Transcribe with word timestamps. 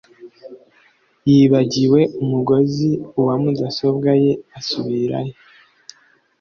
yibagiwe 1.31 2.01
umugozi 2.21 2.89
wa 3.25 3.35
mudasobwa 3.41 4.09
ye 4.23 4.31
asubirayo 4.59 5.35